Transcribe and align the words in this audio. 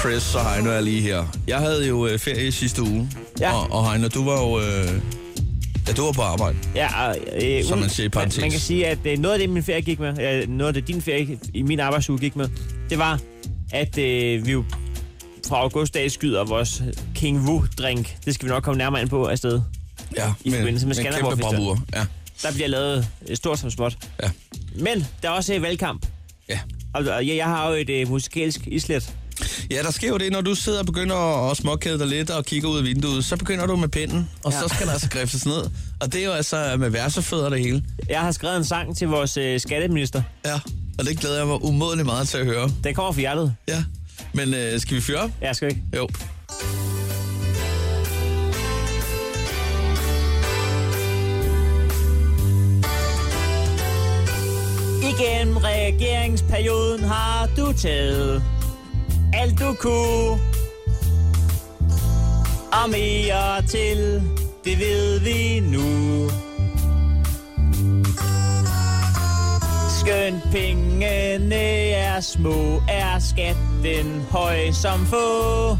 Chris 0.00 0.34
og 0.34 0.52
Heino 0.54 0.70
er 0.70 0.80
lige 0.80 1.00
her. 1.00 1.24
Jeg 1.46 1.58
havde 1.58 1.88
jo 1.88 2.06
øh, 2.06 2.18
ferie 2.18 2.52
sidste 2.52 2.82
uge, 2.82 3.10
Ja. 3.40 3.52
og, 3.54 3.70
og 3.72 3.90
Heino, 3.92 4.08
du 4.08 4.24
var 4.24 4.40
jo 4.42 4.60
øh, 4.60 5.00
ja, 5.88 5.92
du 5.92 6.04
var 6.04 6.12
på 6.12 6.22
arbejde. 6.22 6.58
Ja, 6.74 7.08
og, 7.08 7.16
øh, 7.42 7.64
Som 7.64 7.78
man 7.78 7.90
siger 7.90 8.06
i 8.06 8.08
parentes. 8.08 8.38
Man, 8.38 8.44
man 8.44 8.50
kan 8.50 8.60
sige, 8.60 8.86
at 8.86 8.98
øh, 9.04 9.18
noget 9.18 9.32
af 9.34 9.38
det, 9.38 9.50
min 9.50 9.62
ferie 9.62 9.80
gik 9.80 10.00
med, 10.00 10.42
øh, 10.42 10.48
noget 10.48 10.68
af 10.68 10.74
det, 10.74 10.88
din 10.88 11.02
ferie 11.02 11.38
i 11.54 11.62
min 11.62 11.80
arbejdsuge 11.80 12.18
gik 12.18 12.36
med, 12.36 12.48
det 12.90 12.98
var, 12.98 13.20
at 13.72 13.98
øh, 13.98 14.46
vi 14.46 14.52
jo 14.52 14.64
fra 15.48 15.56
augustdag 15.56 16.10
skyder 16.10 16.44
vores 16.44 16.82
King 17.14 17.38
Wu-drink. 17.48 18.08
Det 18.24 18.34
skal 18.34 18.48
vi 18.48 18.52
nok 18.52 18.62
komme 18.62 18.78
nærmere 18.78 19.00
ind 19.02 19.10
på 19.10 19.24
afsted. 19.24 19.60
Ja, 20.16 20.32
I 20.44 20.50
med 20.50 20.68
en 20.68 20.94
Skanderborg 20.94 21.28
kæmpe 21.30 21.42
bravur. 21.42 21.78
Ja, 21.94 22.06
Der 22.42 22.52
bliver 22.52 22.68
lavet 22.68 23.06
stort 23.34 23.58
som 23.58 23.70
småt. 23.70 23.96
ja, 24.22 24.30
Men 24.78 25.06
der 25.22 25.28
er 25.28 25.32
også 25.32 25.58
valgkamp. 25.60 26.06
ja. 26.48 26.60
Og 26.94 27.04
jeg, 27.26 27.36
jeg 27.36 27.46
har 27.46 27.68
jo 27.70 27.74
et 27.74 27.90
øh, 27.90 28.08
musikalsk 28.08 28.60
islet. 28.66 29.12
Ja, 29.70 29.82
der 29.82 29.90
sker 29.90 30.08
jo 30.08 30.16
det, 30.18 30.32
når 30.32 30.40
du 30.40 30.54
sidder 30.54 30.78
og 30.78 30.86
begynder 30.86 31.50
at 31.50 31.56
småkæde 31.56 31.98
dig 31.98 32.06
lidt 32.06 32.30
og 32.30 32.44
kigger 32.44 32.68
ud 32.68 32.78
af 32.78 32.84
vinduet, 32.84 33.24
så 33.24 33.36
begynder 33.36 33.66
du 33.66 33.76
med 33.76 33.88
pinden, 33.88 34.30
og 34.44 34.52
ja. 34.52 34.56
Ja. 34.58 34.62
så 34.68 34.74
skal 34.74 34.86
der 34.86 34.92
altså 34.92 35.08
griftes 35.10 35.46
ned. 35.46 35.70
Og 36.00 36.12
det 36.12 36.20
er 36.20 36.24
jo 36.24 36.32
altså 36.32 36.76
med 36.78 36.90
versefødder 36.90 37.48
det 37.48 37.60
hele. 37.60 37.82
Jeg 38.08 38.20
har 38.20 38.32
skrevet 38.32 38.56
en 38.56 38.64
sang 38.64 38.96
til 38.96 39.08
vores 39.08 39.36
øh, 39.36 39.60
skatteminister. 39.60 40.22
Ja, 40.46 40.60
og 40.98 41.04
det 41.06 41.18
glæder 41.20 41.38
jeg 41.38 41.46
mig 41.46 41.62
umådeligt 41.64 42.06
meget 42.06 42.28
til 42.28 42.38
at 42.38 42.44
høre. 42.46 42.70
Den 42.84 42.94
kommer 42.94 43.12
fra 43.12 43.20
hjertet. 43.20 43.54
Ja, 43.68 43.84
men 44.32 44.54
øh, 44.54 44.80
skal 44.80 44.96
vi 44.96 45.00
fyre 45.00 45.18
op? 45.18 45.30
Jeg 45.40 45.56
skal 45.56 45.68
ikke. 45.68 45.82
Jo. 45.96 46.08
Igennem 55.02 55.56
regeringsperioden 55.56 57.04
har 57.04 57.48
du 57.56 57.72
taget 57.72 58.42
alt 59.32 59.60
du 59.60 59.74
kunne. 59.80 60.40
Og 62.72 62.90
mere 62.90 63.62
til, 63.62 64.22
det 64.64 64.78
ved 64.78 65.20
vi 65.20 65.60
nu. 65.60 66.30
Skønt 70.00 70.42
pengene 70.52 71.90
er 71.90 72.20
små, 72.20 72.82
er 72.88 73.18
skatten 73.18 74.26
høj 74.30 74.70
som 74.70 75.06
få. 75.06 75.76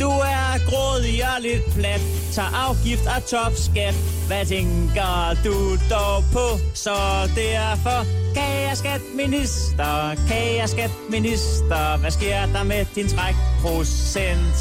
Du 0.00 0.08
er 0.08 0.70
grådig 0.70 1.24
og 1.36 1.42
lidt 1.42 1.74
plat, 1.74 2.00
tager 2.32 2.68
afgift 2.68 3.06
og 3.06 3.26
topskat. 3.26 3.94
Hvad 4.26 4.46
tænker 4.46 5.36
du 5.44 5.54
dog 5.94 6.24
på? 6.32 6.46
Så 6.74 6.94
derfor, 7.36 8.00
kære 8.34 8.76
skatminister, 8.76 10.14
kære 10.28 10.68
skatminister, 10.68 11.96
hvad 11.96 12.10
sker 12.10 12.46
der 12.46 12.62
med 12.62 12.86
din 12.94 13.08
trækprocent? 13.08 14.58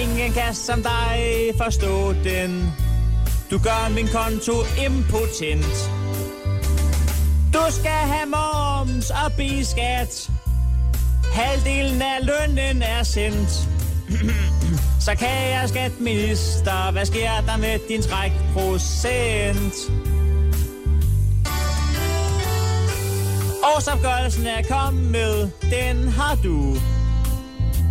Ingen 0.00 0.32
kan 0.32 0.54
som 0.54 0.82
dig 0.82 1.18
forstå 1.56 2.12
den. 2.12 2.72
Du 3.50 3.58
gør 3.58 3.88
min 3.94 4.08
konto 4.08 4.52
impotent. 4.86 5.76
Du 7.54 7.60
skal 7.70 7.90
have 8.12 8.26
moms 8.26 9.10
og 9.10 9.32
biskat. 9.36 10.30
Halvdelen 11.36 12.02
af 12.02 12.18
lønnen 12.22 12.82
er 12.82 13.02
sendt. 13.02 13.68
Så 15.06 15.14
kan 15.14 15.50
jeg 15.50 15.68
skatminister, 15.68 16.92
hvad 16.92 17.06
sker 17.06 17.30
der 17.46 17.56
med 17.56 17.78
din 17.88 18.02
trækprocent? 18.02 19.74
Årsopgørelsen 23.62 24.46
er 24.46 24.62
kommet, 24.70 25.52
den 25.62 26.08
har 26.08 26.34
du 26.44 26.76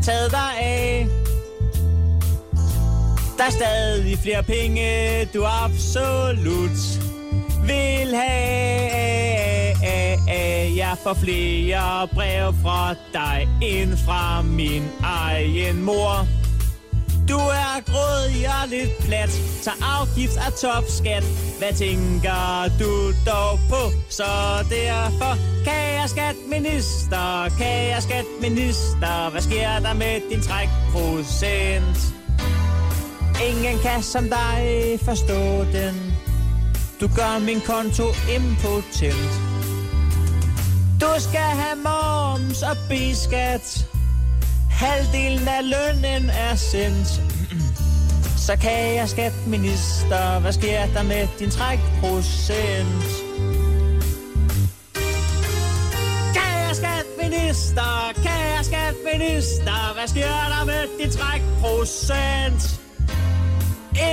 taget 0.03 0.31
dig 0.31 0.59
af. 0.59 1.07
Der 3.37 3.43
er 3.43 3.49
stadig 3.49 4.19
flere 4.19 4.43
penge, 4.43 5.25
du 5.33 5.45
absolut 5.45 6.79
vil 7.67 8.15
have. 8.15 8.44
Jeg 10.95 11.03
får 11.03 11.13
flere 11.13 12.07
brev 12.07 12.53
fra 12.63 12.95
dig 13.13 13.47
end 13.61 13.97
fra 13.97 14.41
min 14.41 14.83
egen 15.03 15.83
mor. 15.83 16.27
Du 17.29 17.37
er 17.37 17.81
grådig 17.85 18.45
og 18.47 18.67
lidt 18.69 18.97
plat, 18.99 19.31
så 19.61 19.71
afgift 19.81 20.37
af 20.37 20.51
topskat. 20.61 21.23
Hvad 21.59 21.73
tænker 21.73 22.69
du 22.79 22.91
dog 23.31 23.59
på? 23.69 23.81
Så 24.09 24.23
derfor, 24.69 25.33
kære 25.65 26.07
skatminister, 26.07 27.49
kære 27.57 28.01
skatminister, 28.01 29.29
hvad 29.29 29.41
sker 29.41 29.79
der 29.79 29.93
med 29.93 30.21
din 30.29 30.41
trækprocent? 30.41 31.97
Ingen 33.49 33.77
kan 33.79 34.03
som 34.03 34.23
dig 34.23 34.99
forstå 35.05 35.63
den. 35.77 35.95
Du 37.01 37.07
gør 37.15 37.39
min 37.39 37.61
konto 37.61 38.05
impotent. 38.35 39.54
Du 41.05 41.21
skal 41.21 41.39
have 41.63 41.75
moms 41.75 42.63
og 42.63 42.77
biskat. 42.89 43.87
Halvdelen 44.71 45.47
af 45.47 45.63
lønnen 45.63 46.29
er 46.29 46.55
sendt. 46.55 47.07
Så 48.37 48.57
kan 48.61 48.95
jeg 48.95 49.09
skatminister, 49.09 50.39
hvad 50.39 50.53
sker 50.53 50.85
der 50.93 51.03
med 51.03 51.27
din 51.39 51.49
trækprocent? 51.49 53.05
minister, 56.65 56.73
skatminister, 56.73 58.13
kære 58.23 58.63
skatminister, 58.63 59.93
hvad 59.93 60.07
sker 60.07 60.37
der 60.53 60.65
med 60.65 60.83
din 60.99 61.11
trækprocent? 61.11 62.81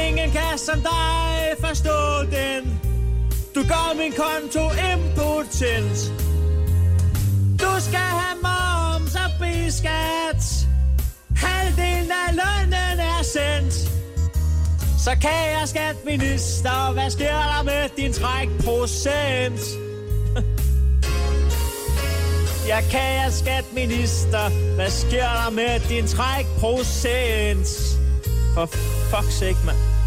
Ingen 0.07 0.31
kan 0.31 0.59
som 0.59 0.81
dig 0.81 1.55
forstå 1.61 2.23
den. 2.31 2.81
Du 3.55 3.61
gør 3.63 3.95
min 3.97 4.13
konto 4.13 4.65
impotent. 4.93 6.23
Skal 7.89 7.99
have 8.23 8.39
moms 8.43 9.15
og 9.15 9.31
biskat. 9.41 10.43
Halvdelen 11.37 12.11
af 12.27 12.35
lønnen 12.41 12.99
er 13.01 13.23
sendt. 13.23 13.75
Så 15.05 15.11
kan 15.21 15.43
jeg 15.57 15.69
skatminister, 15.69 16.93
hvad 16.93 17.11
sker 17.11 17.33
der 17.33 17.63
med 17.63 17.89
din 17.97 18.13
trækprocent? 18.13 19.61
Jeg 22.69 22.85
kan 22.91 23.15
jeg 23.23 23.33
skatminister, 23.33 24.75
hvad 24.75 24.91
sker 24.91 25.29
der 25.45 25.51
med 25.51 25.81
din 25.89 26.07
trækprocent? 26.07 27.69
For 28.55 28.67
fuck's 29.13 29.31
sake, 29.31 29.59
mand. 29.67 30.02